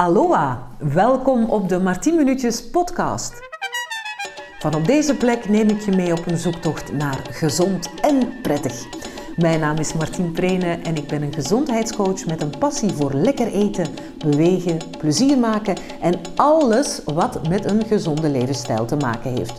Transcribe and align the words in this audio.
Aloha, 0.00 0.68
welkom 0.78 1.44
op 1.44 1.68
de 1.68 1.78
Martien 1.78 2.16
Minuutjes 2.16 2.70
podcast. 2.70 3.32
Van 4.58 4.74
op 4.74 4.84
deze 4.84 5.14
plek 5.14 5.48
neem 5.48 5.68
ik 5.68 5.80
je 5.80 5.90
mee 5.90 6.12
op 6.12 6.26
een 6.26 6.36
zoektocht 6.36 6.92
naar 6.92 7.26
gezond 7.30 7.90
en 8.00 8.40
prettig. 8.42 8.84
Mijn 9.36 9.60
naam 9.60 9.76
is 9.76 9.92
Martien 9.92 10.32
Prene 10.32 10.78
en 10.82 10.96
ik 10.96 11.06
ben 11.06 11.22
een 11.22 11.32
gezondheidscoach 11.32 12.26
met 12.26 12.42
een 12.42 12.58
passie 12.58 12.92
voor 12.92 13.14
lekker 13.14 13.46
eten, 13.46 13.86
bewegen, 14.18 14.78
plezier 14.98 15.38
maken 15.38 15.76
en 16.00 16.14
alles 16.36 17.00
wat 17.04 17.48
met 17.48 17.64
een 17.64 17.84
gezonde 17.84 18.28
levensstijl 18.28 18.84
te 18.84 18.96
maken 18.96 19.32
heeft. 19.32 19.54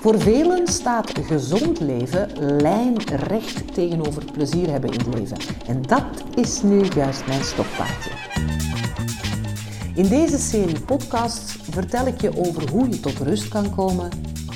Voor 0.00 0.20
velen 0.20 0.66
staat 0.66 1.12
gezond 1.26 1.80
leven 1.80 2.28
lijnrecht 2.60 3.74
tegenover 3.74 4.24
plezier 4.32 4.70
hebben 4.70 4.90
in 4.90 4.98
het 4.98 5.14
leven. 5.14 5.36
En 5.66 5.82
dat 5.82 6.04
is 6.34 6.62
nu 6.62 6.84
juist 6.94 7.26
mijn 7.26 7.44
stokpaardje. 7.44 8.10
In 9.96 10.08
deze 10.08 10.38
serie 10.38 10.80
podcasts 10.80 11.56
vertel 11.70 12.06
ik 12.06 12.20
je 12.20 12.38
over 12.38 12.70
hoe 12.70 12.88
je 12.88 13.00
tot 13.00 13.18
rust 13.18 13.48
kan 13.48 13.74
komen, 13.74 14.08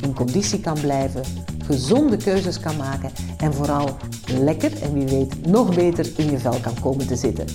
in 0.03 0.15
conditie 0.15 0.61
kan 0.61 0.81
blijven, 0.81 1.23
gezonde 1.65 2.17
keuzes 2.17 2.61
kan 2.61 2.77
maken 2.77 3.11
en 3.39 3.55
vooral 3.55 3.97
lekker 4.27 4.83
en 4.83 4.93
wie 4.93 5.07
weet 5.07 5.47
nog 5.47 5.75
beter 5.75 6.07
in 6.17 6.31
je 6.31 6.39
vel 6.39 6.59
kan 6.63 6.81
komen 6.81 7.07
te 7.07 7.17
zitten. 7.17 7.47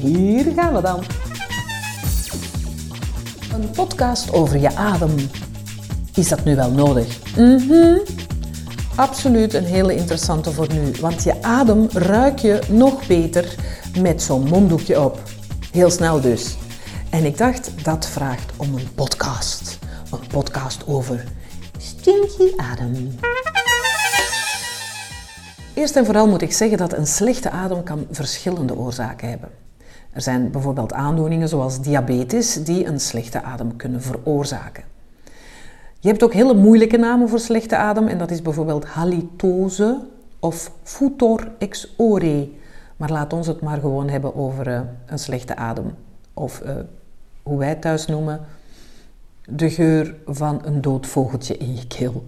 Hier 0.00 0.52
gaan 0.56 0.74
we 0.74 0.80
dan. 0.80 1.02
Een 3.52 3.70
podcast 3.70 4.32
over 4.32 4.58
je 4.58 4.74
adem. 4.74 5.14
Is 6.14 6.28
dat 6.28 6.44
nu 6.44 6.56
wel 6.56 6.70
nodig? 6.70 7.36
Mhm. 7.36 7.98
Absoluut 8.94 9.54
een 9.54 9.64
hele 9.64 9.94
interessante 9.94 10.52
voor 10.52 10.68
nu, 10.72 10.92
want 11.00 11.22
je 11.22 11.42
adem 11.42 11.88
ruik 11.92 12.38
je 12.38 12.58
nog 12.70 13.06
beter 13.06 13.54
met 14.00 14.22
zo'n 14.22 14.48
monddoekje 14.48 15.00
op. 15.00 15.22
Heel 15.72 15.90
snel 15.90 16.20
dus. 16.20 16.56
En 17.10 17.24
ik 17.24 17.38
dacht, 17.38 17.84
dat 17.84 18.06
vraagt 18.06 18.52
om 18.56 18.74
een 18.74 18.94
podcast. 18.94 19.78
Een 20.12 20.26
podcast 20.28 20.86
over 20.86 21.24
stinky 21.78 22.56
adem. 22.56 23.18
Eerst 25.74 25.96
en 25.96 26.04
vooral 26.04 26.28
moet 26.28 26.42
ik 26.42 26.52
zeggen 26.52 26.78
dat 26.78 26.92
een 26.92 27.06
slechte 27.06 27.50
adem 27.50 27.82
kan 27.82 28.06
verschillende 28.10 28.76
oorzaken 28.76 29.28
hebben. 29.28 29.48
Er 30.12 30.22
zijn 30.22 30.50
bijvoorbeeld 30.50 30.92
aandoeningen 30.92 31.48
zoals 31.48 31.80
diabetes 31.80 32.64
die 32.64 32.86
een 32.86 33.00
slechte 33.00 33.42
adem 33.42 33.76
kunnen 33.76 34.02
veroorzaken. 34.02 34.84
Je 36.00 36.08
hebt 36.08 36.22
ook 36.22 36.32
hele 36.32 36.54
moeilijke 36.54 36.96
namen 36.96 37.28
voor 37.28 37.40
slechte 37.40 37.76
adem 37.76 38.08
en 38.08 38.18
dat 38.18 38.30
is 38.30 38.42
bijvoorbeeld 38.42 38.84
halitose 38.84 40.06
of 40.38 40.70
futor 40.82 41.52
ex 41.58 41.94
ore. 41.96 42.48
Maar 42.96 43.10
laat 43.10 43.32
ons 43.32 43.46
het 43.46 43.60
maar 43.60 43.80
gewoon 43.80 44.08
hebben 44.08 44.34
over 44.34 44.68
uh, 44.68 44.80
een 45.06 45.18
slechte 45.18 45.56
adem. 45.56 45.94
Of 46.38 46.62
uh, 46.64 46.70
hoe 47.42 47.58
wij 47.58 47.74
thuis 47.74 48.06
noemen, 48.06 48.40
de 49.48 49.70
geur 49.70 50.14
van 50.26 50.60
een 50.64 50.80
dood 50.80 51.06
vogeltje 51.06 51.56
in 51.56 51.76
je 51.76 51.86
keel. 51.86 52.26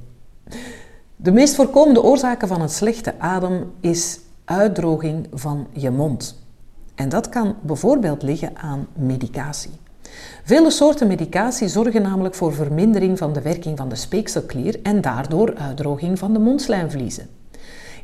De 1.16 1.32
meest 1.32 1.54
voorkomende 1.54 2.02
oorzaken 2.02 2.48
van 2.48 2.60
een 2.60 2.68
slechte 2.68 3.18
adem 3.18 3.72
is 3.80 4.20
uitdroging 4.44 5.26
van 5.32 5.66
je 5.72 5.90
mond. 5.90 6.42
En 6.94 7.08
dat 7.08 7.28
kan 7.28 7.56
bijvoorbeeld 7.60 8.22
liggen 8.22 8.56
aan 8.56 8.86
medicatie. 8.94 9.70
Vele 10.44 10.70
soorten 10.70 11.06
medicatie 11.06 11.68
zorgen 11.68 12.02
namelijk 12.02 12.34
voor 12.34 12.54
vermindering 12.54 13.18
van 13.18 13.32
de 13.32 13.42
werking 13.42 13.76
van 13.78 13.88
de 13.88 13.94
speekselklier 13.94 14.82
en 14.82 15.00
daardoor 15.00 15.54
uitdroging 15.54 16.18
van 16.18 16.32
de 16.32 16.38
mondslijmvliezen. 16.38 17.28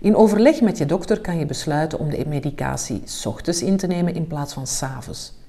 In 0.00 0.16
overleg 0.16 0.61
met 0.61 0.78
je 0.78 0.86
dokter 0.86 1.20
kan 1.20 1.39
je 1.39 1.46
besluiten 1.46 1.98
om 1.98 2.11
de 2.11 2.24
medicatie 2.27 3.02
ochtends 3.24 3.62
in 3.62 3.77
te 3.77 3.86
nemen 3.86 4.14
in 4.14 4.27
plaats 4.27 4.52
van 4.52 4.66
s 4.66 4.83
avonds. 4.83 5.44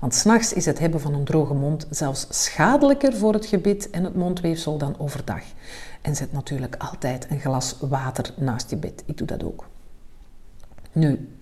Want 0.00 0.14
s'nachts 0.14 0.52
is 0.52 0.66
het 0.66 0.78
hebben 0.78 1.00
van 1.00 1.14
een 1.14 1.24
droge 1.24 1.54
mond 1.54 1.86
zelfs 1.90 2.26
schadelijker 2.28 3.16
voor 3.16 3.32
het 3.32 3.46
gebit 3.46 3.90
en 3.90 4.04
het 4.04 4.14
mondweefsel 4.14 4.78
dan 4.78 4.94
overdag. 4.98 5.42
En 6.00 6.16
zet 6.16 6.32
natuurlijk 6.32 6.76
altijd 6.78 7.26
een 7.30 7.40
glas 7.40 7.76
water 7.80 8.34
naast 8.36 8.70
je 8.70 8.76
bed. 8.76 9.02
Ik 9.06 9.18
doe 9.18 9.26
dat 9.26 9.44
ook. 9.44 9.66
Nu, 10.92 11.36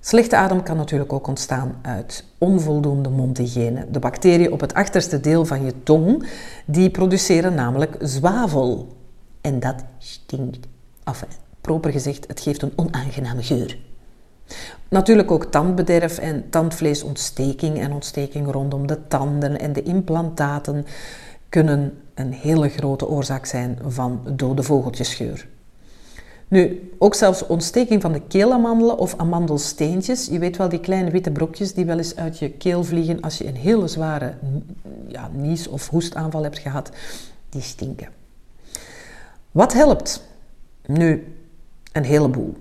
slechte 0.00 0.36
adem 0.36 0.62
kan 0.62 0.76
natuurlijk 0.76 1.12
ook 1.12 1.26
ontstaan 1.26 1.78
uit 1.82 2.24
onvoldoende 2.38 3.08
mondhygiëne. 3.08 3.90
De 3.90 3.98
bacteriën 3.98 4.52
op 4.52 4.60
het 4.60 4.74
achterste 4.74 5.20
deel 5.20 5.44
van 5.44 5.64
je 5.64 5.82
tong, 5.82 6.28
die 6.64 6.90
produceren 6.90 7.54
namelijk 7.54 7.96
zwavel. 8.00 8.96
En 9.40 9.60
dat 9.60 9.84
stinkt. 9.98 10.66
Enfin, 11.04 11.28
proper 11.60 11.90
gezegd, 11.90 12.26
het 12.26 12.40
geeft 12.40 12.62
een 12.62 12.72
onaangename 12.76 13.42
geur. 13.42 13.78
Natuurlijk 14.88 15.30
ook 15.30 15.44
tandbederf 15.44 16.18
en 16.18 16.50
tandvleesontsteking 16.50 17.80
en 17.80 17.92
ontsteking 17.92 18.50
rondom 18.52 18.86
de 18.86 19.06
tanden 19.08 19.60
en 19.60 19.72
de 19.72 19.82
implantaten 19.82 20.86
kunnen 21.48 21.98
een 22.14 22.32
hele 22.32 22.68
grote 22.68 23.08
oorzaak 23.08 23.46
zijn 23.46 23.78
van 23.86 24.20
dode 24.30 24.62
vogeltjesgeur. 24.62 25.46
Nu, 26.48 26.92
ook 26.98 27.14
zelfs 27.14 27.46
ontsteking 27.46 28.02
van 28.02 28.12
de 28.12 28.20
keelamandelen 28.20 28.98
of 28.98 29.14
amandelsteentjes. 29.16 30.26
Je 30.26 30.38
weet 30.38 30.56
wel, 30.56 30.68
die 30.68 30.80
kleine 30.80 31.10
witte 31.10 31.30
brokjes 31.30 31.74
die 31.74 31.84
wel 31.84 31.98
eens 31.98 32.16
uit 32.16 32.38
je 32.38 32.50
keel 32.50 32.84
vliegen 32.84 33.20
als 33.20 33.38
je 33.38 33.46
een 33.46 33.56
hele 33.56 33.88
zware 33.88 34.34
ja, 35.06 35.30
nies- 35.32 35.68
of 35.68 35.88
hoestaanval 35.88 36.42
hebt 36.42 36.58
gehad. 36.58 36.90
Die 37.48 37.62
stinken. 37.62 38.08
Wat 39.50 39.72
helpt? 39.72 40.22
Nu, 40.86 41.36
een 41.92 42.04
heleboel. 42.04 42.54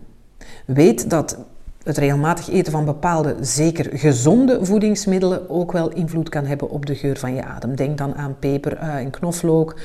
Weet 0.66 1.09
dat 1.09 1.38
het 1.85 1.97
regelmatig 1.97 2.50
eten 2.50 2.72
van 2.72 2.85
bepaalde, 2.85 3.35
zeker 3.41 3.97
gezonde 3.97 4.66
voedingsmiddelen 4.66 5.50
ook 5.50 5.72
wel 5.72 5.90
invloed 5.90 6.29
kan 6.29 6.46
hebben 6.46 6.69
op 6.69 6.85
de 6.85 6.96
geur 6.96 7.18
van 7.18 7.35
je 7.35 7.44
adem. 7.44 7.75
Denk 7.75 7.97
dan 7.97 8.16
aan 8.16 8.40
peper, 8.40 8.78
ui 8.78 9.03
en 9.03 9.12
knoflook 9.12 9.75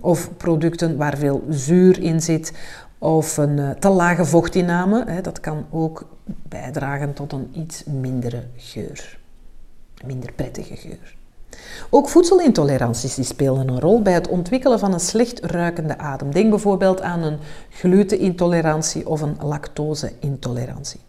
of 0.00 0.36
producten 0.36 0.96
waar 0.96 1.16
veel 1.18 1.44
zuur 1.48 2.02
in 2.02 2.20
zit 2.20 2.52
of 2.98 3.36
een 3.36 3.58
uh, 3.58 3.70
te 3.70 3.88
lage 3.88 4.24
vochtinname. 4.24 5.04
Hè, 5.06 5.20
dat 5.20 5.40
kan 5.40 5.66
ook 5.70 6.08
bijdragen 6.24 7.12
tot 7.12 7.32
een 7.32 7.50
iets 7.52 7.84
mindere 7.84 8.42
geur, 8.56 9.18
minder 10.06 10.32
prettige 10.32 10.76
geur. 10.76 11.16
Ook 11.90 12.08
voedselintoleranties 12.08 13.14
die 13.14 13.24
spelen 13.24 13.68
een 13.68 13.80
rol 13.80 14.02
bij 14.02 14.12
het 14.12 14.28
ontwikkelen 14.28 14.78
van 14.78 14.92
een 14.92 15.00
slecht 15.00 15.40
ruikende 15.40 15.98
adem. 15.98 16.32
Denk 16.32 16.50
bijvoorbeeld 16.50 17.00
aan 17.00 17.22
een 17.22 17.38
glutenintolerantie 17.70 19.08
of 19.08 19.20
een 19.20 19.36
lactoseintolerantie. 19.40 21.00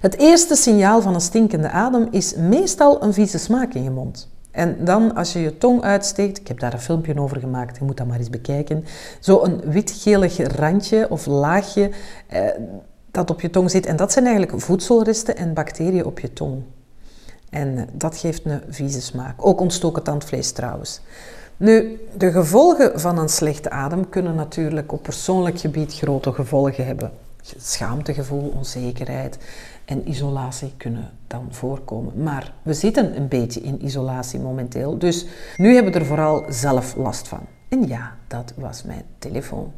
Het 0.00 0.18
eerste 0.18 0.54
signaal 0.54 1.02
van 1.02 1.14
een 1.14 1.20
stinkende 1.20 1.70
adem 1.70 2.08
is 2.10 2.34
meestal 2.34 3.02
een 3.02 3.12
vieze 3.12 3.38
smaak 3.38 3.74
in 3.74 3.82
je 3.82 3.90
mond. 3.90 4.28
En 4.50 4.84
dan 4.84 5.14
als 5.14 5.32
je 5.32 5.40
je 5.40 5.58
tong 5.58 5.82
uitsteekt, 5.82 6.38
ik 6.38 6.48
heb 6.48 6.58
daar 6.58 6.72
een 6.72 6.80
filmpje 6.80 7.20
over 7.20 7.40
gemaakt, 7.40 7.78
je 7.78 7.84
moet 7.84 7.96
dat 7.96 8.06
maar 8.06 8.18
eens 8.18 8.30
bekijken, 8.30 8.84
zo 9.20 9.42
een 9.42 9.60
wit-gelig 9.64 10.56
randje 10.56 11.10
of 11.10 11.26
laagje 11.26 11.90
eh, 12.26 12.42
dat 13.10 13.30
op 13.30 13.40
je 13.40 13.50
tong 13.50 13.70
zit. 13.70 13.86
En 13.86 13.96
dat 13.96 14.12
zijn 14.12 14.26
eigenlijk 14.26 14.60
voedselresten 14.60 15.36
en 15.36 15.54
bacteriën 15.54 16.04
op 16.04 16.20
je 16.20 16.32
tong. 16.32 16.62
En 17.50 17.78
eh, 17.78 17.82
dat 17.92 18.16
geeft 18.16 18.44
een 18.44 18.62
vieze 18.68 19.00
smaak. 19.00 19.46
Ook 19.46 19.60
ontstoken 19.60 20.02
tandvlees 20.02 20.52
trouwens. 20.52 21.00
Nu, 21.56 22.00
de 22.16 22.32
gevolgen 22.32 23.00
van 23.00 23.18
een 23.18 23.28
slechte 23.28 23.70
adem 23.70 24.08
kunnen 24.08 24.34
natuurlijk 24.34 24.92
op 24.92 25.02
persoonlijk 25.02 25.60
gebied 25.60 25.94
grote 25.94 26.32
gevolgen 26.32 26.86
hebben. 26.86 27.10
Schaamtegevoel, 27.58 28.52
onzekerheid 28.56 29.38
en 29.84 30.08
isolatie 30.08 30.72
kunnen 30.76 31.10
dan 31.26 31.46
voorkomen. 31.50 32.22
Maar 32.22 32.52
we 32.62 32.74
zitten 32.74 33.16
een 33.16 33.28
beetje 33.28 33.60
in 33.60 33.84
isolatie 33.84 34.40
momenteel, 34.40 34.98
dus 34.98 35.26
nu 35.56 35.74
hebben 35.74 35.92
we 35.92 35.98
er 35.98 36.06
vooral 36.06 36.44
zelf 36.48 36.96
last 36.96 37.28
van. 37.28 37.40
En 37.68 37.86
ja, 37.86 38.16
dat 38.26 38.52
was 38.56 38.82
mijn 38.82 39.04
telefoon. 39.18 39.72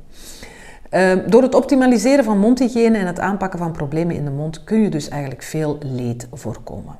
Uh, 0.90 1.12
door 1.26 1.42
het 1.42 1.54
optimaliseren 1.54 2.24
van 2.24 2.38
mondhygiëne 2.38 2.98
en 2.98 3.06
het 3.06 3.20
aanpakken 3.20 3.58
van 3.58 3.72
problemen 3.72 4.16
in 4.16 4.24
de 4.24 4.30
mond 4.30 4.64
kun 4.64 4.80
je 4.80 4.90
dus 4.90 5.08
eigenlijk 5.08 5.42
veel 5.42 5.78
leed 5.80 6.28
voorkomen. 6.32 6.96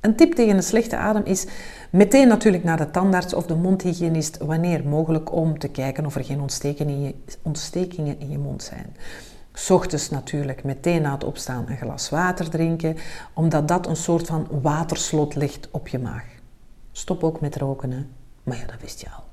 Een 0.00 0.16
tip 0.16 0.34
tegen 0.34 0.56
een 0.56 0.62
slechte 0.62 0.96
adem 0.96 1.24
is 1.24 1.46
meteen 1.90 2.28
natuurlijk 2.28 2.64
naar 2.64 2.76
de 2.76 2.90
tandarts 2.90 3.34
of 3.34 3.46
de 3.46 3.54
mondhygiënist 3.54 4.38
wanneer 4.38 4.84
mogelijk 4.84 5.32
om 5.32 5.58
te 5.58 5.68
kijken 5.68 6.06
of 6.06 6.14
er 6.14 6.24
geen 6.24 6.40
ontstekingen 6.40 7.14
ontstekingen 7.42 8.20
in 8.20 8.30
je 8.30 8.38
mond 8.38 8.62
zijn. 8.62 8.96
Ochtends 9.70 10.10
natuurlijk 10.10 10.64
meteen 10.64 11.02
na 11.02 11.12
het 11.12 11.24
opstaan 11.24 11.64
een 11.68 11.76
glas 11.76 12.08
water 12.08 12.50
drinken, 12.50 12.96
omdat 13.32 13.68
dat 13.68 13.86
een 13.86 13.96
soort 13.96 14.26
van 14.26 14.48
waterslot 14.62 15.34
ligt 15.34 15.68
op 15.70 15.88
je 15.88 15.98
maag. 15.98 16.24
Stop 16.92 17.24
ook 17.24 17.40
met 17.40 17.56
roken, 17.56 17.90
hè? 17.90 18.04
maar 18.42 18.56
ja, 18.56 18.66
dat 18.66 18.80
wist 18.80 19.00
je 19.00 19.06
al. 19.16 19.24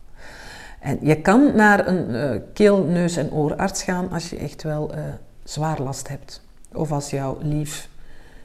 En 0.80 0.98
je 1.02 1.22
kan 1.22 1.56
naar 1.56 1.88
een 1.88 2.10
uh, 2.10 2.42
keel, 2.54 2.84
neus 2.84 3.16
en 3.16 3.32
oorarts 3.32 3.84
gaan 3.84 4.12
als 4.12 4.30
je 4.30 4.38
echt 4.38 4.64
wel 4.64 4.96
uh, 4.96 5.04
zwaar 5.44 5.82
last 5.82 6.08
hebt. 6.08 6.42
Of 6.74 6.92
als 6.92 7.10
jouw 7.10 7.38
lief 7.42 7.90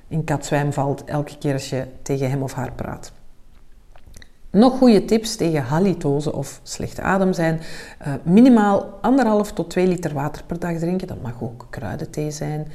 in 0.09 0.25
katzwijm 0.25 0.73
valt 0.73 1.05
elke 1.05 1.38
keer 1.38 1.53
als 1.53 1.70
je 1.70 1.87
tegen 2.03 2.31
hem 2.31 2.43
of 2.43 2.53
haar 2.53 2.73
praat. 2.73 3.12
Nog 4.55 4.79
goede 4.79 5.05
tips 5.05 5.37
tegen 5.37 5.62
halitose 5.62 6.33
of 6.33 6.61
slechte 6.62 7.03
adem 7.03 7.33
zijn 7.33 7.61
uh, 8.06 8.15
minimaal 8.23 8.99
anderhalf 9.01 9.53
tot 9.53 9.71
2 9.71 9.87
liter 9.87 10.12
water 10.12 10.43
per 10.47 10.59
dag 10.59 10.79
drinken. 10.79 11.06
Dat 11.06 11.23
mag 11.23 11.43
ook 11.43 11.67
kruidenthee 11.71 12.31
zijn. 12.31 12.67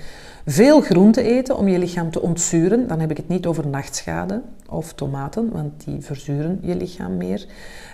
Veel 0.46 0.82
groente 0.82 1.22
eten 1.22 1.58
om 1.58 1.68
je 1.68 1.80
lichaam 1.80 2.12
te 2.12 2.22
ontzuren. 2.22 2.88
Dan 2.88 3.00
heb 3.00 3.12
ik 3.12 3.18
het 3.18 3.28
niet 3.28 3.46
over 3.46 3.68
nachtschade 3.68 4.42
of 4.70 4.94
tomaten, 4.94 5.52
want 5.52 5.86
die 5.86 6.02
verzuren 6.02 6.60
je 6.62 6.76
lichaam 6.76 7.18
meer. 7.18 7.46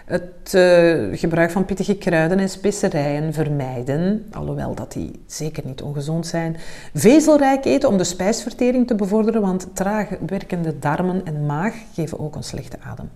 Het 0.05 0.53
uh, 0.55 1.17
gebruik 1.17 1.51
van 1.51 1.65
pittige 1.65 1.95
kruiden 1.95 2.39
en 2.39 2.49
specerijen 2.49 3.33
vermijden, 3.33 4.25
alhoewel 4.31 4.75
dat 4.75 4.91
die 4.91 5.11
zeker 5.25 5.63
niet 5.65 5.81
ongezond 5.81 6.27
zijn. 6.27 6.57
Vezelrijk 6.93 7.65
eten 7.65 7.89
om 7.89 7.97
de 7.97 8.03
spijsvertering 8.03 8.87
te 8.87 8.95
bevorderen, 8.95 9.41
want 9.41 9.67
traag 9.73 10.09
werkende 10.27 10.79
darmen 10.79 11.25
en 11.25 11.45
maag 11.45 11.73
geven 11.93 12.19
ook 12.19 12.35
een 12.35 12.43
slechte 12.43 12.77
adem. 12.81 13.09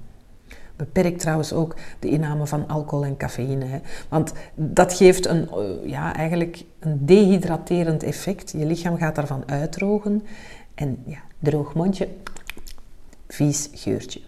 Beperk 0.79 1.17
trouwens 1.17 1.53
ook 1.53 1.75
de 1.99 2.09
inname 2.09 2.47
van 2.47 2.67
alcohol 2.67 3.05
en 3.05 3.17
cafeïne. 3.17 3.65
Hè. 3.65 3.79
Want 4.09 4.33
dat 4.55 4.93
geeft 4.93 5.25
een, 5.25 5.49
eh, 5.49 5.89
ja, 5.89 6.15
eigenlijk 6.15 6.63
een 6.79 7.05
dehydraterend 7.05 8.03
effect. 8.03 8.51
Je 8.51 8.65
lichaam 8.65 8.97
gaat 8.97 9.15
daarvan 9.15 9.43
uitdrogen. 9.45 10.23
En 10.75 11.03
ja, 11.05 11.19
droog 11.39 11.73
mondje, 11.73 12.07
vies 13.27 13.69
geurtje. 13.73 14.21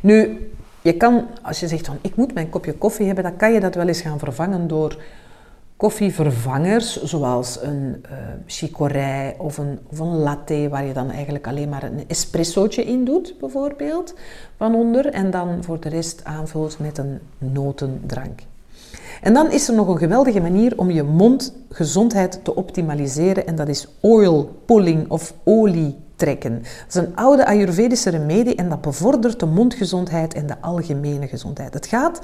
Nu, 0.00 0.50
je 0.82 0.96
kan, 0.96 1.26
als 1.42 1.60
je 1.60 1.68
zegt 1.68 1.86
van 1.86 1.98
ik 2.00 2.16
moet 2.16 2.34
mijn 2.34 2.48
kopje 2.48 2.74
koffie 2.74 3.06
hebben, 3.06 3.24
dan 3.24 3.36
kan 3.36 3.52
je 3.52 3.60
dat 3.60 3.74
wel 3.74 3.88
eens 3.88 4.00
gaan 4.00 4.18
vervangen 4.18 4.68
door 4.68 5.02
koffievervangers, 5.84 7.02
zoals 7.02 7.58
een 7.62 8.04
uh, 8.04 8.18
chicorij 8.46 9.34
of 9.38 9.58
een, 9.58 9.78
of 9.90 9.98
een 9.98 10.16
latte, 10.16 10.68
waar 10.70 10.84
je 10.84 10.92
dan 10.92 11.10
eigenlijk 11.10 11.46
alleen 11.46 11.68
maar 11.68 11.82
een 11.82 12.04
espressootje 12.06 12.84
in 12.84 13.04
doet, 13.04 13.34
bijvoorbeeld, 13.40 14.14
van 14.56 14.74
onder, 14.74 15.06
en 15.06 15.30
dan 15.30 15.64
voor 15.64 15.80
de 15.80 15.88
rest 15.88 16.24
aanvult 16.24 16.78
met 16.78 16.98
een 16.98 17.18
notendrank. 17.38 18.40
En 19.22 19.34
dan 19.34 19.50
is 19.50 19.68
er 19.68 19.74
nog 19.74 19.88
een 19.88 19.98
geweldige 19.98 20.40
manier 20.40 20.78
om 20.78 20.90
je 20.90 21.02
mondgezondheid 21.02 22.40
te 22.44 22.54
optimaliseren, 22.54 23.46
en 23.46 23.56
dat 23.56 23.68
is 23.68 23.88
oil 24.00 24.62
pulling 24.64 25.10
of 25.10 25.34
olie 25.42 25.96
trekken. 26.16 26.52
Dat 26.54 26.88
is 26.88 26.94
een 26.94 27.16
oude 27.16 27.46
Ayurvedische 27.46 28.10
remedie 28.10 28.54
en 28.54 28.68
dat 28.68 28.80
bevordert 28.80 29.40
de 29.40 29.46
mondgezondheid 29.46 30.34
en 30.34 30.46
de 30.46 30.60
algemene 30.60 31.28
gezondheid. 31.28 31.74
Het 31.74 31.86
gaat 31.86 32.20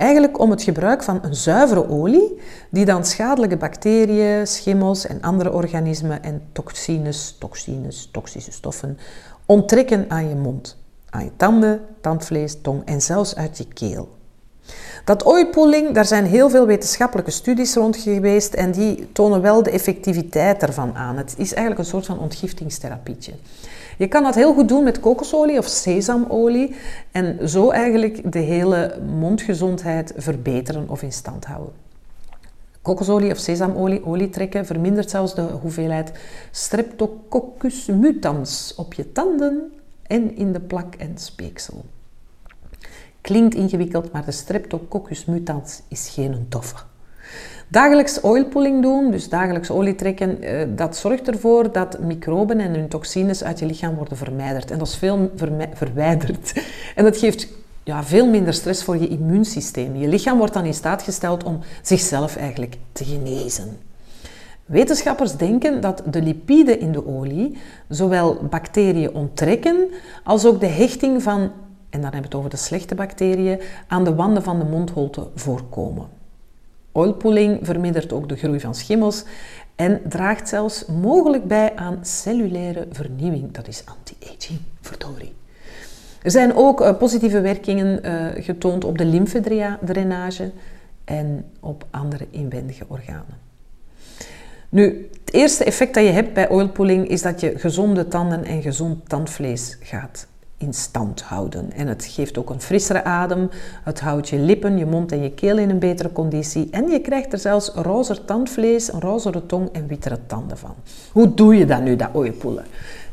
Eigenlijk 0.00 0.38
om 0.38 0.50
het 0.50 0.62
gebruik 0.62 1.02
van 1.02 1.18
een 1.22 1.34
zuivere 1.34 1.88
olie, 1.88 2.40
die 2.70 2.84
dan 2.84 3.04
schadelijke 3.04 3.56
bacteriën, 3.56 4.46
schimmels 4.46 5.06
en 5.06 5.20
andere 5.20 5.52
organismen 5.52 6.22
en 6.22 6.42
toxines, 6.52 7.36
toxines, 7.38 8.08
toxische 8.12 8.52
stoffen 8.52 8.98
onttrekken 9.46 10.04
aan 10.08 10.28
je 10.28 10.34
mond, 10.34 10.76
aan 11.10 11.24
je 11.24 11.36
tanden, 11.36 11.80
tandvlees, 12.00 12.60
tong 12.60 12.84
en 12.84 13.00
zelfs 13.02 13.36
uit 13.36 13.58
je 13.58 13.66
keel. 13.66 14.08
Dat 15.04 15.24
oilpooling, 15.24 15.92
daar 15.92 16.04
zijn 16.04 16.24
heel 16.24 16.50
veel 16.50 16.66
wetenschappelijke 16.66 17.30
studies 17.30 17.74
rond 17.74 17.96
geweest 17.96 18.54
en 18.54 18.70
die 18.70 19.12
tonen 19.12 19.42
wel 19.42 19.62
de 19.62 19.70
effectiviteit 19.70 20.62
ervan 20.62 20.94
aan. 20.94 21.16
Het 21.16 21.34
is 21.36 21.52
eigenlijk 21.52 21.78
een 21.78 21.90
soort 21.90 22.06
van 22.06 22.18
ontgiftingstherapietje. 22.18 23.32
Je 23.98 24.08
kan 24.08 24.22
dat 24.22 24.34
heel 24.34 24.54
goed 24.54 24.68
doen 24.68 24.84
met 24.84 25.00
kokosolie 25.00 25.58
of 25.58 25.66
sesamolie 25.66 26.74
en 27.12 27.48
zo 27.48 27.70
eigenlijk 27.70 28.32
de 28.32 28.38
hele 28.38 28.98
mondgezondheid 29.18 30.12
verbeteren 30.16 30.88
of 30.88 31.02
in 31.02 31.12
stand 31.12 31.44
houden. 31.44 31.72
Kokosolie 32.82 33.30
of 33.30 33.38
sesamolie, 33.38 34.06
olie 34.06 34.30
trekken, 34.30 34.66
vermindert 34.66 35.10
zelfs 35.10 35.34
de 35.34 35.42
hoeveelheid 35.42 36.12
Streptococcus 36.50 37.86
mutans 37.86 38.74
op 38.76 38.94
je 38.94 39.12
tanden 39.12 39.72
en 40.06 40.36
in 40.36 40.52
de 40.52 40.60
plak 40.60 40.94
en 40.94 41.18
speeksel. 41.18 41.84
Klinkt 43.30 43.54
ingewikkeld, 43.54 44.12
maar 44.12 44.24
de 44.24 44.30
Streptococcus 44.30 45.24
mutans 45.24 45.82
is 45.88 46.08
geen 46.08 46.46
toffe. 46.48 46.74
Dagelijks 47.68 48.22
oilpulling 48.22 48.82
doen, 48.82 49.10
dus 49.10 49.28
dagelijks 49.28 49.70
olie 49.70 49.94
trekken, 49.94 50.42
eh, 50.42 50.66
dat 50.76 50.96
zorgt 50.96 51.28
ervoor 51.28 51.72
dat 51.72 52.00
microben 52.00 52.60
en 52.60 52.74
hun 52.74 52.88
toxines 52.88 53.44
uit 53.44 53.58
je 53.58 53.66
lichaam 53.66 53.94
worden 53.94 54.16
verwijderd. 54.16 54.70
En 54.70 54.78
dat 54.78 54.86
is 54.86 54.96
veel 54.96 55.30
verwijderd. 55.74 56.52
En 56.96 57.04
dat 57.04 57.16
geeft 57.16 57.48
ja, 57.84 58.04
veel 58.04 58.26
minder 58.26 58.54
stress 58.54 58.84
voor 58.84 58.96
je 58.96 59.08
immuunsysteem. 59.08 59.96
Je 59.96 60.08
lichaam 60.08 60.38
wordt 60.38 60.54
dan 60.54 60.64
in 60.64 60.74
staat 60.74 61.02
gesteld 61.02 61.44
om 61.44 61.58
zichzelf 61.82 62.36
eigenlijk 62.36 62.76
te 62.92 63.04
genezen. 63.04 63.76
Wetenschappers 64.66 65.36
denken 65.36 65.80
dat 65.80 66.02
de 66.06 66.22
lipiden 66.22 66.80
in 66.80 66.92
de 66.92 67.06
olie 67.06 67.58
zowel 67.88 68.38
bacteriën 68.50 69.14
onttrekken 69.14 69.88
als 70.24 70.44
ook 70.44 70.60
de 70.60 70.66
hechting 70.66 71.22
van, 71.22 71.52
en 71.90 72.00
dan 72.00 72.12
hebben 72.12 72.20
we 72.20 72.26
het 72.26 72.34
over 72.34 72.50
de 72.50 72.56
slechte 72.56 72.94
bacteriën, 72.94 73.60
aan 73.86 74.04
de 74.04 74.14
wanden 74.14 74.42
van 74.42 74.58
de 74.58 74.64
mondholte 74.64 75.28
voorkomen. 75.34 76.08
Oilpulling 76.92 77.58
vermindert 77.62 78.12
ook 78.12 78.28
de 78.28 78.36
groei 78.36 78.60
van 78.60 78.74
schimmels 78.74 79.24
en 79.76 80.00
draagt 80.08 80.48
zelfs 80.48 80.86
mogelijk 80.86 81.44
bij 81.44 81.76
aan 81.76 81.98
cellulaire 82.02 82.86
vernieuwing. 82.90 83.52
Dat 83.52 83.68
is 83.68 83.82
anti-aging, 83.84 84.60
verdorie. 84.80 85.34
Er 86.22 86.30
zijn 86.30 86.54
ook 86.54 86.80
uh, 86.80 86.96
positieve 86.96 87.40
werkingen 87.40 88.06
uh, 88.06 88.44
getoond 88.44 88.84
op 88.84 88.98
de 88.98 89.04
lymfedrainage 89.04 90.50
en 91.04 91.44
op 91.60 91.86
andere 91.90 92.26
inwendige 92.30 92.84
organen. 92.88 93.38
Nu, 94.68 95.08
het 95.24 95.34
eerste 95.34 95.64
effect 95.64 95.94
dat 95.94 96.04
je 96.04 96.10
hebt 96.10 96.34
bij 96.34 96.50
oilpulling 96.50 97.08
is 97.08 97.22
dat 97.22 97.40
je 97.40 97.58
gezonde 97.58 98.08
tanden 98.08 98.44
en 98.44 98.62
gezond 98.62 99.08
tandvlees 99.08 99.78
gaat 99.80 100.26
in 100.60 100.74
stand 100.74 101.22
houden. 101.22 101.72
En 101.72 101.86
het 101.86 102.04
geeft 102.04 102.38
ook 102.38 102.50
een 102.50 102.60
frissere 102.60 103.04
adem. 103.04 103.50
Het 103.84 104.00
houdt 104.00 104.28
je 104.28 104.38
lippen, 104.38 104.78
je 104.78 104.86
mond 104.86 105.12
en 105.12 105.22
je 105.22 105.30
keel 105.30 105.58
in 105.58 105.70
een 105.70 105.78
betere 105.78 106.12
conditie. 106.12 106.68
En 106.70 106.90
je 106.90 107.00
krijgt 107.00 107.32
er 107.32 107.38
zelfs 107.38 107.68
rozer 107.68 108.24
tandvlees, 108.24 108.92
een 108.92 109.00
rozere 109.00 109.46
tong 109.46 109.68
en 109.72 109.86
wittere 109.86 110.18
tanden 110.26 110.58
van. 110.58 110.74
Hoe 111.12 111.34
doe 111.34 111.56
je 111.56 111.66
dat 111.66 111.82
nu, 111.82 111.96
dat 111.96 112.08
ooipoelen? 112.12 112.64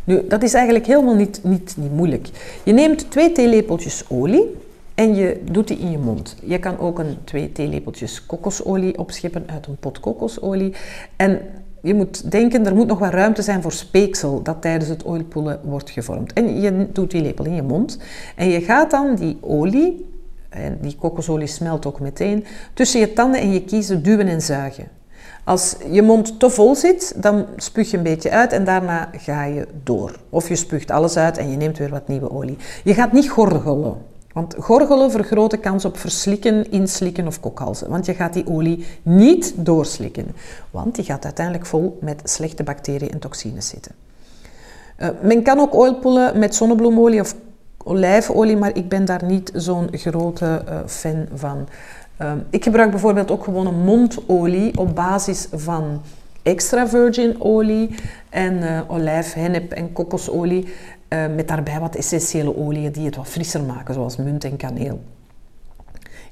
Nu, 0.03 0.27
dat 0.27 0.43
is 0.43 0.53
eigenlijk 0.53 0.85
helemaal 0.85 1.15
niet, 1.15 1.39
niet, 1.43 1.75
niet 1.77 1.93
moeilijk. 1.93 2.29
Je 2.63 2.73
neemt 2.73 3.11
twee 3.11 3.31
theelepeltjes 3.31 4.03
olie 4.09 4.55
en 4.95 5.15
je 5.15 5.41
doet 5.51 5.67
die 5.67 5.77
in 5.77 5.91
je 5.91 5.97
mond. 5.97 6.35
Je 6.43 6.59
kan 6.59 6.79
ook 6.79 6.99
een 6.99 7.17
twee 7.23 7.51
theelepeltjes 7.51 8.25
kokosolie 8.25 8.97
opscheppen 8.97 9.43
uit 9.47 9.67
een 9.67 9.77
pot 9.77 9.99
kokosolie. 9.99 10.73
En 11.15 11.39
je 11.87 11.93
moet 11.93 12.31
denken, 12.31 12.65
er 12.65 12.75
moet 12.75 12.87
nog 12.87 12.99
wat 12.99 13.13
ruimte 13.13 13.41
zijn 13.41 13.61
voor 13.61 13.71
speeksel 13.71 14.41
dat 14.41 14.61
tijdens 14.61 14.89
het 14.89 15.05
oilpoelen 15.05 15.59
wordt 15.63 15.89
gevormd. 15.89 16.33
En 16.33 16.61
je 16.61 16.87
doet 16.91 17.11
die 17.11 17.21
lepel 17.21 17.45
in 17.45 17.55
je 17.55 17.61
mond 17.61 17.97
en 18.35 18.49
je 18.49 18.61
gaat 18.61 18.91
dan 18.91 19.15
die 19.15 19.37
olie, 19.41 20.05
en 20.49 20.77
die 20.81 20.95
kokosolie 20.99 21.47
smelt 21.47 21.85
ook 21.85 21.99
meteen, 21.99 22.45
tussen 22.73 22.99
je 22.99 23.13
tanden 23.13 23.41
en 23.41 23.51
je 23.51 23.63
kiezen 23.63 24.03
duwen 24.03 24.27
en 24.27 24.41
zuigen. 24.41 24.87
Als 25.43 25.75
je 25.91 26.01
mond 26.01 26.39
te 26.39 26.49
vol 26.49 26.75
zit, 26.75 27.13
dan 27.21 27.45
spuug 27.55 27.91
je 27.91 27.97
een 27.97 28.03
beetje 28.03 28.29
uit 28.29 28.51
en 28.51 28.63
daarna 28.63 29.09
ga 29.17 29.43
je 29.43 29.67
door. 29.83 30.19
Of 30.29 30.47
je 30.49 30.55
spuugt 30.55 30.91
alles 30.91 31.17
uit 31.17 31.37
en 31.37 31.51
je 31.51 31.57
neemt 31.57 31.77
weer 31.77 31.89
wat 31.89 32.07
nieuwe 32.07 32.31
olie. 32.31 32.57
Je 32.83 32.93
gaat 32.93 33.11
niet 33.11 33.29
gorgelen. 33.29 33.95
Want 34.37 34.55
gorgelen 34.59 35.11
vergroot 35.11 35.51
de 35.51 35.57
kans 35.57 35.85
op 35.85 35.97
verslikken, 35.97 36.71
inslikken 36.71 37.27
of 37.27 37.39
kokhalzen. 37.39 37.89
Want 37.89 38.05
je 38.05 38.13
gaat 38.13 38.33
die 38.33 38.47
olie 38.47 38.85
niet 39.03 39.53
doorslikken. 39.55 40.25
Want 40.71 40.95
die 40.95 41.03
gaat 41.05 41.23
uiteindelijk 41.25 41.65
vol 41.65 41.97
met 42.01 42.21
slechte 42.23 42.63
bacteriën 42.63 43.09
en 43.09 43.19
toxines 43.19 43.67
zitten. 43.67 43.91
Uh, 44.99 45.07
men 45.21 45.43
kan 45.43 45.59
ook 45.59 45.75
oilpoelen 45.75 46.39
met 46.39 46.55
zonnebloemolie 46.55 47.19
of 47.19 47.35
olijfolie, 47.83 48.57
maar 48.57 48.75
ik 48.75 48.89
ben 48.89 49.05
daar 49.05 49.23
niet 49.23 49.51
zo'n 49.53 49.87
grote 49.91 50.63
uh, 50.69 50.79
fan 50.85 51.25
van. 51.33 51.67
Uh, 52.21 52.31
ik 52.49 52.63
gebruik 52.63 52.91
bijvoorbeeld 52.91 53.31
ook 53.31 53.43
gewoon 53.43 53.67
een 53.67 53.83
mondolie 53.83 54.77
op 54.77 54.95
basis 54.95 55.47
van 55.51 56.01
extra 56.43 56.87
virgin 56.87 57.35
olie 57.41 57.95
en 58.29 58.53
uh, 58.53 58.81
olijf, 58.87 59.33
hennep 59.33 59.71
en 59.71 59.93
kokosolie. 59.93 60.67
Uh, 61.09 61.35
met 61.35 61.47
daarbij 61.47 61.79
wat 61.79 61.95
essentiële 61.95 62.57
oliën 62.57 62.91
die 62.91 63.05
het 63.05 63.15
wat 63.15 63.27
frisser 63.27 63.63
maken, 63.63 63.93
zoals 63.93 64.15
munt 64.15 64.43
en 64.43 64.57
kaneel. 64.57 64.99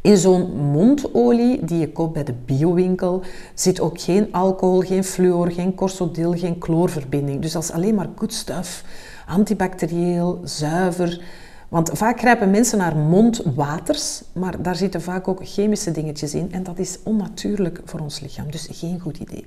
In 0.02 0.18
zo'n 0.18 0.72
mondolie 0.72 1.66
die 1.66 1.80
je 1.80 1.92
koopt 1.92 2.14
bij 2.14 2.24
de 2.24 2.34
biowinkel 2.46 3.22
zit 3.54 3.80
ook 3.80 4.02
geen 4.02 4.34
alcohol, 4.34 4.80
geen 4.80 5.04
fluor, 5.04 5.52
geen 5.52 5.76
corsodil, 5.76 6.32
geen 6.34 6.56
chloorverbinding. 6.60 7.42
Dus 7.42 7.52
dat 7.52 7.64
is 7.64 7.72
alleen 7.72 7.96
maar 7.96 8.10
good 8.16 8.34
stuff, 8.34 8.84
antibacterieel, 9.28 10.40
zuiver. 10.44 11.22
Want 11.70 11.90
vaak 11.94 12.20
grijpen 12.20 12.52
mensen 12.52 12.78
naar 12.78 12.96
mondwaters, 12.96 14.24
maar 14.34 14.62
daar 14.62 14.76
zitten 14.76 15.02
vaak 15.02 15.28
ook 15.28 15.40
chemische 15.44 15.92
dingetjes 15.92 16.34
in 16.34 16.52
en 16.52 16.64
dat 16.64 16.80
is 16.80 17.00
onnatuurlijk 17.04 17.82
voor 17.86 18.00
ons 18.00 18.20
lichaam. 18.20 18.52
Dus 18.52 18.68
geen 18.72 19.00
goed 19.00 19.18
idee. 19.18 19.46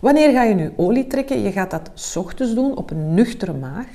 Wanneer 0.00 0.32
ga 0.32 0.42
je 0.42 0.54
nu 0.54 0.72
olie 0.76 1.06
trekken? 1.06 1.42
Je 1.42 1.52
gaat 1.52 1.70
dat 1.70 2.14
ochtends 2.16 2.54
doen 2.54 2.76
op 2.76 2.90
een 2.90 3.14
nuchtere 3.14 3.52
maag. 3.52 3.86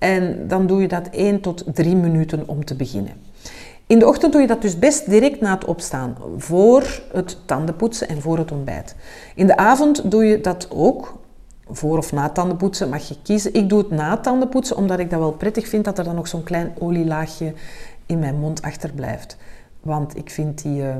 En 0.00 0.48
dan 0.48 0.66
doe 0.66 0.80
je 0.80 0.88
dat 0.88 1.08
1 1.10 1.40
tot 1.40 1.64
3 1.74 1.96
minuten 1.96 2.48
om 2.48 2.64
te 2.64 2.74
beginnen. 2.74 3.12
In 3.86 3.98
de 3.98 4.06
ochtend 4.06 4.32
doe 4.32 4.40
je 4.40 4.46
dat 4.46 4.62
dus 4.62 4.78
best 4.78 5.10
direct 5.10 5.40
na 5.40 5.54
het 5.54 5.64
opstaan, 5.64 6.16
voor 6.36 7.02
het 7.12 7.38
tandenpoetsen 7.44 8.08
en 8.08 8.20
voor 8.20 8.38
het 8.38 8.52
ontbijt. 8.52 8.96
In 9.34 9.46
de 9.46 9.56
avond 9.56 10.10
doe 10.10 10.24
je 10.24 10.40
dat 10.40 10.68
ook, 10.70 11.18
voor 11.68 11.98
of 11.98 12.12
na 12.12 12.28
tandenpoetsen 12.28 12.88
mag 12.88 13.08
je 13.08 13.16
kiezen. 13.22 13.54
Ik 13.54 13.68
doe 13.68 13.78
het 13.78 13.90
na 13.90 14.16
tandenpoetsen, 14.16 14.76
omdat 14.76 14.98
ik 14.98 15.10
dat 15.10 15.18
wel 15.18 15.32
prettig 15.32 15.68
vind 15.68 15.84
dat 15.84 15.98
er 15.98 16.04
dan 16.04 16.14
nog 16.14 16.28
zo'n 16.28 16.42
klein 16.42 16.72
olielaagje 16.78 17.52
in 18.06 18.18
mijn 18.18 18.38
mond 18.38 18.62
achterblijft. 18.62 19.36
Want 19.80 20.16
ik 20.16 20.30
vind 20.30 20.62
die, 20.62 20.82
uh, 20.82 20.96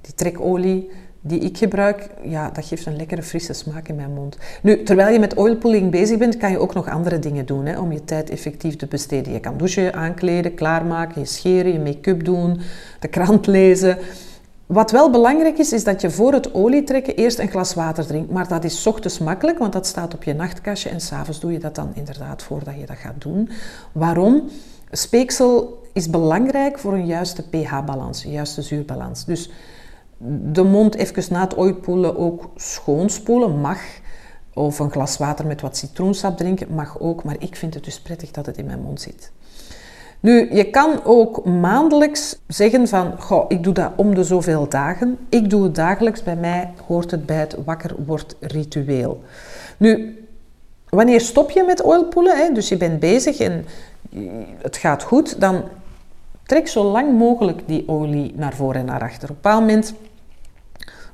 die 0.00 0.14
trekolie 0.14 0.90
die 1.20 1.38
ik 1.38 1.58
gebruik, 1.58 2.08
ja, 2.22 2.50
dat 2.50 2.64
geeft 2.64 2.86
een 2.86 2.96
lekkere 2.96 3.22
frisse 3.22 3.52
smaak 3.52 3.88
in 3.88 3.94
mijn 3.94 4.12
mond. 4.12 4.36
Nu, 4.62 4.82
terwijl 4.82 5.12
je 5.12 5.18
met 5.18 5.36
oilpulling 5.36 5.90
bezig 5.90 6.18
bent, 6.18 6.36
kan 6.36 6.50
je 6.50 6.58
ook 6.58 6.74
nog 6.74 6.88
andere 6.88 7.18
dingen 7.18 7.46
doen 7.46 7.66
hè, 7.66 7.78
om 7.78 7.92
je 7.92 8.04
tijd 8.04 8.30
effectief 8.30 8.76
te 8.76 8.86
besteden. 8.86 9.32
Je 9.32 9.40
kan 9.40 9.56
douchen, 9.56 9.94
aankleden, 9.94 10.54
klaarmaken, 10.54 11.20
je 11.20 11.26
scheren, 11.26 11.72
je 11.72 11.78
make-up 11.78 12.24
doen, 12.24 12.60
de 13.00 13.08
krant 13.08 13.46
lezen. 13.46 13.98
Wat 14.66 14.90
wel 14.90 15.10
belangrijk 15.10 15.58
is, 15.58 15.72
is 15.72 15.84
dat 15.84 16.00
je 16.00 16.10
voor 16.10 16.32
het 16.32 16.54
olie 16.54 16.84
trekken 16.84 17.16
eerst 17.16 17.38
een 17.38 17.48
glas 17.48 17.74
water 17.74 18.06
drinkt. 18.06 18.30
Maar 18.30 18.48
dat 18.48 18.64
is 18.64 18.86
ochtends 18.86 19.18
makkelijk, 19.18 19.58
want 19.58 19.72
dat 19.72 19.86
staat 19.86 20.14
op 20.14 20.24
je 20.24 20.34
nachtkastje. 20.34 20.88
En 20.88 21.00
s'avonds 21.00 21.40
doe 21.40 21.52
je 21.52 21.58
dat 21.58 21.74
dan 21.74 21.90
inderdaad 21.94 22.42
voordat 22.42 22.74
je 22.78 22.86
dat 22.86 22.96
gaat 22.96 23.20
doen. 23.20 23.50
Waarom? 23.92 24.48
Speeksel 24.90 25.82
is 25.92 26.10
belangrijk 26.10 26.78
voor 26.78 26.92
een 26.92 27.06
juiste 27.06 27.42
pH-balans, 27.48 28.24
een 28.24 28.30
juiste 28.30 28.62
zuurbalans. 28.62 29.24
Dus 29.24 29.50
de 30.52 30.62
mond 30.62 30.94
even 30.94 31.24
na 31.30 31.40
het 31.40 31.56
ooitpoelen 31.56 32.16
ook 32.16 32.50
schoonspoelen 32.56 33.60
mag. 33.60 33.78
Of 34.54 34.78
een 34.78 34.90
glas 34.90 35.16
water 35.16 35.46
met 35.46 35.60
wat 35.60 35.76
citroensap 35.76 36.36
drinken 36.36 36.74
mag 36.74 37.00
ook. 37.00 37.24
Maar 37.24 37.36
ik 37.38 37.56
vind 37.56 37.74
het 37.74 37.84
dus 37.84 38.00
prettig 38.00 38.30
dat 38.30 38.46
het 38.46 38.56
in 38.56 38.66
mijn 38.66 38.80
mond 38.80 39.00
zit. 39.00 39.32
Nu, 40.20 40.54
je 40.54 40.70
kan 40.70 41.04
ook 41.04 41.44
maandelijks 41.44 42.38
zeggen 42.46 42.88
van, 42.88 43.20
goh, 43.20 43.44
ik 43.48 43.62
doe 43.62 43.74
dat 43.74 43.92
om 43.96 44.14
de 44.14 44.24
zoveel 44.24 44.68
dagen. 44.68 45.18
Ik 45.28 45.50
doe 45.50 45.62
het 45.62 45.74
dagelijks. 45.74 46.22
Bij 46.22 46.36
mij 46.36 46.72
hoort 46.86 47.10
het 47.10 47.26
bij 47.26 47.36
het 47.36 47.56
wakker 47.64 47.94
wordt 48.06 48.36
ritueel. 48.40 49.22
Nu, 49.76 50.18
wanneer 50.88 51.20
stop 51.20 51.50
je 51.50 51.64
met 51.64 51.82
oilpoelen? 51.82 52.54
Dus 52.54 52.68
je 52.68 52.76
bent 52.76 53.00
bezig 53.00 53.38
en 53.38 53.64
het 54.62 54.76
gaat 54.76 55.02
goed, 55.02 55.40
dan 55.40 55.62
trek 56.46 56.68
zo 56.68 56.84
lang 56.84 57.18
mogelijk 57.18 57.62
die 57.66 57.88
olie 57.88 58.32
naar 58.36 58.54
voren 58.54 58.80
en 58.80 58.86
naar 58.86 59.02
achter. 59.02 59.22
Op 59.22 59.28
een 59.28 59.34
bepaald 59.34 59.60
moment 59.60 59.94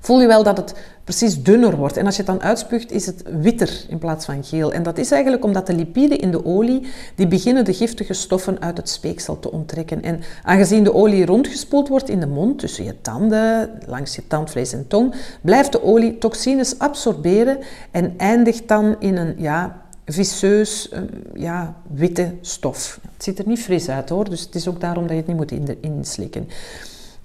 voel 0.06 0.20
je 0.20 0.26
wel 0.26 0.42
dat 0.42 0.56
het 0.56 0.74
precies 1.04 1.42
dunner 1.42 1.76
wordt. 1.76 1.96
En 1.96 2.06
als 2.06 2.16
je 2.16 2.22
het 2.22 2.30
dan 2.30 2.42
uitspuugt, 2.42 2.92
is 2.92 3.06
het 3.06 3.22
witter 3.40 3.84
in 3.88 3.98
plaats 3.98 4.24
van 4.24 4.44
geel. 4.44 4.72
En 4.72 4.82
dat 4.82 4.98
is 4.98 5.10
eigenlijk 5.10 5.44
omdat 5.44 5.66
de 5.66 5.74
lipiden 5.74 6.18
in 6.18 6.30
de 6.30 6.44
olie, 6.44 6.86
die 7.14 7.26
beginnen 7.26 7.64
de 7.64 7.74
giftige 7.74 8.12
stoffen 8.12 8.60
uit 8.60 8.76
het 8.76 8.88
speeksel 8.88 9.38
te 9.38 9.52
onttrekken. 9.52 10.02
En 10.02 10.20
aangezien 10.42 10.84
de 10.84 10.94
olie 10.94 11.26
rondgespoeld 11.26 11.88
wordt 11.88 12.08
in 12.08 12.20
de 12.20 12.26
mond, 12.26 12.58
tussen 12.58 12.84
je 12.84 13.00
tanden, 13.00 13.70
langs 13.86 14.14
je 14.14 14.26
tandvlees 14.26 14.72
en 14.72 14.86
tong, 14.86 15.14
blijft 15.40 15.72
de 15.72 15.82
olie 15.82 16.18
toxines 16.18 16.78
absorberen 16.78 17.58
en 17.90 18.14
eindigt 18.16 18.68
dan 18.68 18.96
in 18.98 19.16
een 19.16 19.34
ja, 19.38 19.82
viseus, 20.04 20.88
ehm, 20.88 21.04
ja, 21.34 21.74
witte 21.92 22.32
stof. 22.40 22.98
Het 23.14 23.24
ziet 23.24 23.38
er 23.38 23.48
niet 23.48 23.60
fris 23.60 23.88
uit 23.88 24.08
hoor, 24.08 24.30
dus 24.30 24.40
het 24.40 24.54
is 24.54 24.68
ook 24.68 24.80
daarom 24.80 25.02
dat 25.02 25.12
je 25.12 25.16
het 25.16 25.26
niet 25.26 25.36
moet 25.36 25.80
inslikken. 25.80 26.48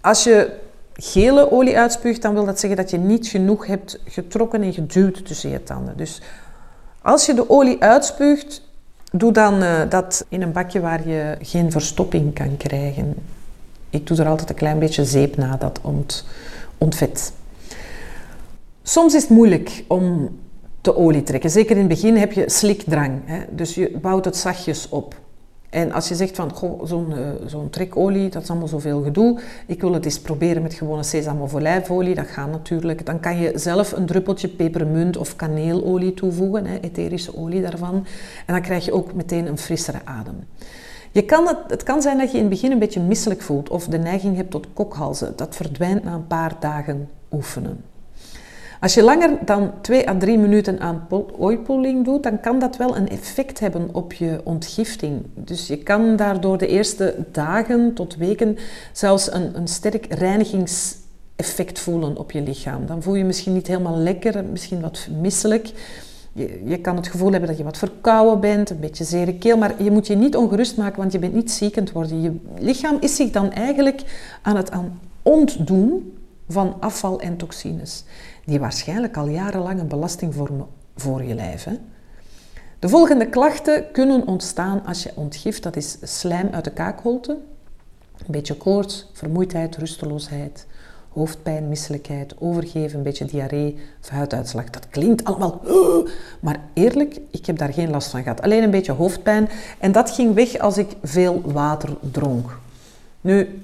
Als 0.01 0.23
je 0.23 0.69
gele 1.01 1.51
olie 1.51 1.77
uitspuugt, 1.77 2.21
dan 2.21 2.33
wil 2.33 2.45
dat 2.45 2.59
zeggen 2.59 2.79
dat 2.79 2.89
je 2.89 2.97
niet 2.97 3.27
genoeg 3.27 3.65
hebt 3.65 3.99
getrokken 4.05 4.61
en 4.61 4.73
geduwd 4.73 5.25
tussen 5.25 5.49
je 5.49 5.63
tanden. 5.63 5.97
Dus 5.97 6.21
als 7.01 7.25
je 7.25 7.33
de 7.33 7.49
olie 7.49 7.81
uitspuugt, 7.83 8.61
doe 9.11 9.31
dan 9.31 9.63
uh, 9.63 9.81
dat 9.89 10.25
in 10.29 10.41
een 10.41 10.51
bakje 10.51 10.79
waar 10.79 11.07
je 11.07 11.37
geen 11.41 11.71
verstopping 11.71 12.33
kan 12.33 12.57
krijgen. 12.57 13.15
Ik 13.89 14.07
doe 14.07 14.17
er 14.17 14.27
altijd 14.27 14.49
een 14.49 14.55
klein 14.55 14.79
beetje 14.79 15.05
zeep 15.05 15.37
na, 15.37 15.55
dat 15.57 15.79
ont, 15.81 16.25
ontvet. 16.77 17.33
Soms 18.83 19.13
is 19.13 19.21
het 19.21 19.31
moeilijk 19.31 19.83
om 19.87 20.39
te 20.81 20.95
olie 20.95 21.23
trekken. 21.23 21.49
Zeker 21.49 21.71
in 21.71 21.77
het 21.77 21.87
begin 21.87 22.17
heb 22.17 22.31
je 22.31 22.49
slikdrang. 22.49 23.21
Hè? 23.25 23.39
Dus 23.49 23.75
je 23.75 23.97
bouwt 24.01 24.25
het 24.25 24.37
zachtjes 24.37 24.89
op. 24.89 25.15
En 25.71 25.91
als 25.91 26.07
je 26.07 26.15
zegt 26.15 26.35
van, 26.35 26.51
zo'n 26.83 27.13
zo'n 27.45 27.69
trekolie, 27.69 28.29
dat 28.29 28.43
is 28.43 28.49
allemaal 28.49 28.67
zoveel 28.67 29.01
gedoe. 29.01 29.39
Ik 29.67 29.81
wil 29.81 29.93
het 29.93 30.05
eens 30.05 30.19
proberen 30.19 30.61
met 30.61 30.73
gewone 30.73 31.03
sesam 31.03 31.41
of 31.41 31.55
olijfolie. 31.55 32.15
Dat 32.15 32.27
gaat 32.27 32.51
natuurlijk. 32.51 33.05
Dan 33.05 33.19
kan 33.19 33.37
je 33.37 33.51
zelf 33.55 33.91
een 33.91 34.05
druppeltje 34.05 34.47
pepermunt 34.47 35.17
of 35.17 35.35
kaneelolie 35.35 36.13
toevoegen, 36.13 36.65
hè, 36.65 36.79
etherische 36.79 37.37
olie 37.37 37.61
daarvan. 37.61 37.95
En 38.45 38.53
dan 38.53 38.61
krijg 38.61 38.85
je 38.85 38.93
ook 38.93 39.13
meteen 39.13 39.47
een 39.47 39.57
frissere 39.57 39.99
adem. 40.03 40.43
Je 41.11 41.21
kan 41.21 41.47
het, 41.47 41.57
het 41.67 41.83
kan 41.83 42.01
zijn 42.01 42.17
dat 42.17 42.31
je 42.31 42.37
in 42.37 42.43
het 42.43 42.53
begin 42.53 42.71
een 42.71 42.79
beetje 42.79 43.01
misselijk 43.01 43.41
voelt 43.41 43.69
of 43.69 43.85
de 43.85 43.97
neiging 43.97 44.35
hebt 44.35 44.51
tot 44.51 44.67
kokhalzen. 44.73 45.33
Dat 45.35 45.55
verdwijnt 45.55 46.03
na 46.03 46.13
een 46.13 46.27
paar 46.27 46.55
dagen 46.59 47.09
oefenen. 47.31 47.90
Als 48.81 48.93
je 48.93 49.03
langer 49.03 49.37
dan 49.45 49.71
2 49.81 50.09
à 50.09 50.17
3 50.17 50.37
minuten 50.37 50.79
aan 50.79 51.07
oilpulling 51.37 52.05
doet, 52.05 52.23
dan 52.23 52.39
kan 52.39 52.59
dat 52.59 52.77
wel 52.77 52.97
een 52.97 53.09
effect 53.09 53.59
hebben 53.59 53.89
op 53.91 54.13
je 54.13 54.41
ontgifting. 54.43 55.25
Dus 55.33 55.67
je 55.67 55.77
kan 55.77 56.15
daardoor 56.15 56.57
de 56.57 56.67
eerste 56.67 57.15
dagen 57.31 57.93
tot 57.93 58.15
weken 58.15 58.57
zelfs 58.91 59.33
een, 59.33 59.57
een 59.57 59.67
sterk 59.67 60.13
reinigingseffect 60.13 61.79
voelen 61.79 62.17
op 62.17 62.31
je 62.31 62.41
lichaam. 62.41 62.85
Dan 62.85 63.01
voel 63.01 63.15
je 63.15 63.23
misschien 63.23 63.53
niet 63.53 63.67
helemaal 63.67 63.97
lekker, 63.97 64.43
misschien 64.45 64.81
wat 64.81 65.07
misselijk. 65.21 65.71
Je, 66.33 66.61
je, 66.65 66.77
kan 66.77 66.95
het 66.95 67.07
gevoel 67.07 67.31
hebben 67.31 67.49
dat 67.49 67.57
je 67.57 67.63
wat 67.63 67.77
verkouden 67.77 68.39
bent, 68.39 68.69
een 68.69 68.79
beetje 68.79 69.03
zere 69.03 69.33
keel, 69.33 69.57
maar 69.57 69.83
je 69.83 69.91
moet 69.91 70.07
je 70.07 70.15
niet 70.15 70.35
ongerust 70.35 70.77
maken, 70.77 70.97
want 70.97 71.11
je 71.11 71.19
bent 71.19 71.33
niet 71.33 71.51
ziekend 71.51 71.91
worden. 71.91 72.21
Je 72.21 72.35
lichaam 72.59 72.97
is 72.99 73.15
zich 73.15 73.31
dan 73.31 73.51
eigenlijk 73.51 74.01
aan 74.41 74.55
het 74.55 74.71
aan 74.71 74.99
ontdoen 75.21 76.13
van 76.47 76.75
afval 76.79 77.19
en 77.19 77.37
toxines 77.37 78.03
die 78.51 78.59
waarschijnlijk 78.59 79.17
al 79.17 79.27
jarenlang 79.27 79.79
een 79.79 79.87
belasting 79.87 80.35
vormen 80.35 80.67
voor 80.95 81.23
je 81.23 81.35
lijf. 81.35 81.63
Hè? 81.63 81.73
De 82.79 82.89
volgende 82.89 83.29
klachten 83.29 83.91
kunnen 83.91 84.27
ontstaan 84.27 84.85
als 84.85 85.03
je 85.03 85.11
ontgift. 85.15 85.63
Dat 85.63 85.75
is 85.75 85.97
slijm 86.01 86.49
uit 86.51 86.63
de 86.63 86.71
kaakholte, 86.71 87.31
een 88.17 88.25
beetje 88.27 88.55
koorts, 88.55 89.09
vermoeidheid, 89.13 89.77
rusteloosheid, 89.77 90.65
hoofdpijn, 91.09 91.69
misselijkheid, 91.69 92.33
overgeven, 92.39 92.97
een 92.97 93.03
beetje 93.03 93.25
diarree 93.25 93.77
huiduitslag. 94.09 94.69
Dat 94.69 94.89
klinkt 94.89 95.23
allemaal, 95.23 95.61
maar 96.39 96.59
eerlijk, 96.73 97.19
ik 97.29 97.45
heb 97.45 97.57
daar 97.57 97.73
geen 97.73 97.89
last 97.89 98.09
van 98.09 98.23
gehad. 98.23 98.41
Alleen 98.41 98.63
een 98.63 98.71
beetje 98.71 98.91
hoofdpijn 98.91 99.49
en 99.79 99.91
dat 99.91 100.09
ging 100.09 100.33
weg 100.33 100.57
als 100.57 100.77
ik 100.77 100.95
veel 101.03 101.41
water 101.45 101.89
dronk. 102.11 102.57
Nu, 103.21 103.61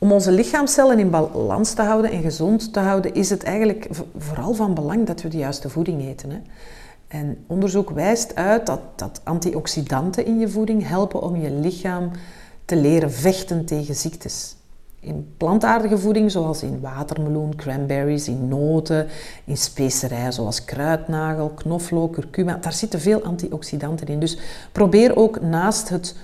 om 0.00 0.12
onze 0.12 0.32
lichaamcellen 0.32 0.98
in 0.98 1.10
balans 1.10 1.72
te 1.72 1.82
houden 1.82 2.10
en 2.10 2.22
gezond 2.22 2.72
te 2.72 2.80
houden, 2.80 3.14
is 3.14 3.30
het 3.30 3.42
eigenlijk 3.42 3.88
vooral 4.16 4.54
van 4.54 4.74
belang 4.74 5.06
dat 5.06 5.22
we 5.22 5.28
de 5.28 5.36
juiste 5.36 5.68
voeding 5.68 6.02
eten. 6.02 6.30
Hè. 6.30 6.38
En 7.08 7.44
onderzoek 7.46 7.90
wijst 7.90 8.34
uit 8.34 8.66
dat, 8.66 8.80
dat 8.96 9.20
antioxidanten 9.24 10.26
in 10.26 10.38
je 10.38 10.48
voeding 10.48 10.88
helpen 10.88 11.22
om 11.22 11.36
je 11.36 11.50
lichaam 11.50 12.10
te 12.64 12.76
leren 12.76 13.12
vechten 13.12 13.64
tegen 13.64 13.94
ziektes. 13.94 14.56
In 15.00 15.34
plantaardige 15.36 15.98
voeding, 15.98 16.30
zoals 16.30 16.62
in 16.62 16.80
watermeloen, 16.80 17.56
cranberries, 17.56 18.28
in 18.28 18.48
noten, 18.48 19.06
in 19.44 19.56
specerijen 19.56 20.32
zoals 20.32 20.64
kruidnagel, 20.64 21.48
knoflook, 21.48 22.12
curcuma, 22.12 22.56
daar 22.56 22.72
zitten 22.72 23.00
veel 23.00 23.22
antioxidanten 23.22 24.06
in. 24.06 24.20
Dus 24.20 24.38
probeer 24.72 25.16
ook 25.16 25.40
naast 25.40 25.88
het 25.88 26.14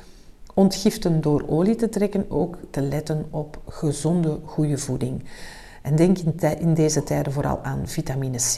ontgiften 0.57 1.21
door 1.21 1.45
olie 1.49 1.77
te 1.77 1.89
trekken, 1.89 2.31
ook 2.31 2.59
te 2.71 2.81
letten 2.81 3.27
op 3.31 3.61
gezonde, 3.69 4.39
goede 4.45 4.79
voeding. 4.79 5.25
En 5.83 5.97
denk 5.97 6.19
in, 6.59 6.75
deze 6.75 7.03
tijden 7.03 7.33
vooral 7.33 7.63
aan 7.63 7.89
vitamine 7.89 8.37
C. 8.37 8.57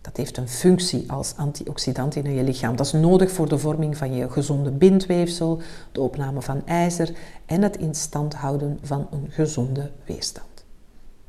Dat 0.00 0.16
heeft 0.16 0.36
een 0.36 0.48
functie 0.48 1.12
als 1.12 1.34
antioxidant 1.36 2.16
in 2.16 2.34
je 2.34 2.42
lichaam. 2.42 2.76
Dat 2.76 2.86
is 2.86 2.92
nodig 2.92 3.30
voor 3.30 3.48
de 3.48 3.58
vorming 3.58 3.96
van 3.96 4.14
je 4.14 4.30
gezonde 4.30 4.70
bindweefsel, 4.70 5.60
de 5.92 6.00
opname 6.00 6.42
van 6.42 6.66
ijzer 6.66 7.12
en 7.46 7.62
het 7.62 7.76
in 7.76 7.94
stand 7.94 8.34
houden 8.34 8.78
van 8.82 9.06
een 9.10 9.26
gezonde 9.30 9.90
weerstand. 10.04 10.64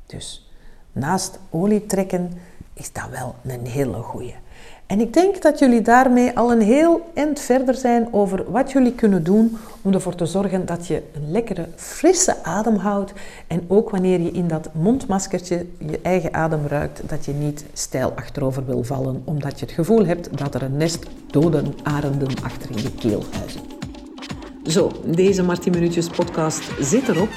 Dus 0.05 0.51
naast 0.91 1.39
olie 1.49 1.85
trekken 1.85 2.31
is 2.81 2.91
dat 2.91 3.09
wel 3.11 3.35
een 3.43 3.65
hele 3.65 3.93
goeie. 3.93 4.35
En 4.87 4.99
ik 4.99 5.13
denk 5.13 5.41
dat 5.41 5.59
jullie 5.59 5.81
daarmee 5.81 6.37
al 6.37 6.51
een 6.51 6.61
heel 6.61 7.11
eind 7.13 7.39
verder 7.39 7.75
zijn 7.75 8.07
over 8.13 8.51
wat 8.51 8.71
jullie 8.71 8.93
kunnen 8.93 9.23
doen 9.23 9.57
om 9.81 9.93
ervoor 9.93 10.15
te 10.15 10.25
zorgen 10.25 10.65
dat 10.65 10.87
je 10.87 11.03
een 11.13 11.31
lekkere, 11.31 11.67
frisse 11.75 12.43
adem 12.43 12.75
houdt. 12.75 13.13
En 13.47 13.63
ook 13.67 13.89
wanneer 13.89 14.21
je 14.21 14.31
in 14.31 14.47
dat 14.47 14.69
mondmaskertje 14.73 15.65
je 15.77 15.99
eigen 16.01 16.33
adem 16.33 16.67
ruikt, 16.67 17.09
dat 17.09 17.25
je 17.25 17.33
niet 17.33 17.65
stijl 17.73 18.13
achterover 18.15 18.65
wil 18.65 18.83
vallen, 18.83 19.21
omdat 19.25 19.59
je 19.59 19.65
het 19.65 19.75
gevoel 19.75 20.05
hebt 20.05 20.37
dat 20.37 20.55
er 20.55 20.61
een 20.61 20.77
nest 20.77 21.05
dode 21.27 21.63
arenden 21.83 22.43
achter 22.43 22.71
in 22.71 22.81
je 22.81 22.91
keel 22.91 23.23
huizen. 23.37 23.61
Zo, 24.63 24.91
deze 25.05 25.43
Martin 25.43 25.71
Minuutjes 25.71 26.07
podcast 26.07 26.71
zit 26.79 27.07
erop 27.07 27.29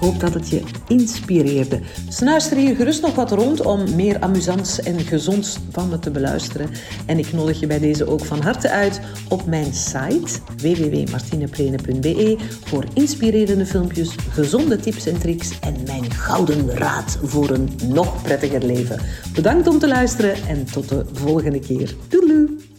hoop 0.00 0.20
dat 0.20 0.34
het 0.34 0.48
je 0.48 0.62
inspireerde. 0.88 1.80
Snuister 2.08 2.56
hier 2.56 2.76
gerust 2.76 3.02
nog 3.02 3.14
wat 3.14 3.32
rond 3.32 3.60
om 3.60 3.94
meer 3.94 4.20
amusants 4.20 4.80
en 4.80 5.00
gezonds 5.00 5.58
van 5.70 5.88
me 5.88 5.98
te 5.98 6.10
beluisteren. 6.10 6.70
En 7.06 7.18
ik 7.18 7.32
nodig 7.32 7.60
je 7.60 7.66
bij 7.66 7.78
deze 7.78 8.06
ook 8.06 8.24
van 8.24 8.42
harte 8.42 8.70
uit 8.70 9.00
op 9.28 9.46
mijn 9.46 9.74
site 9.74 10.38
www.martineplene.be 10.56 12.36
voor 12.64 12.84
inspirerende 12.94 13.66
filmpjes, 13.66 14.14
gezonde 14.30 14.76
tips 14.76 15.06
en 15.06 15.18
tricks 15.18 15.58
en 15.60 15.76
mijn 15.86 16.10
gouden 16.10 16.70
raad 16.70 17.18
voor 17.22 17.50
een 17.50 17.70
nog 17.86 18.22
prettiger 18.22 18.64
leven. 18.64 19.00
Bedankt 19.34 19.66
om 19.66 19.78
te 19.78 19.88
luisteren 19.88 20.34
en 20.48 20.64
tot 20.64 20.88
de 20.88 21.04
volgende 21.12 21.58
keer. 21.58 21.94
Doei! 22.08 22.69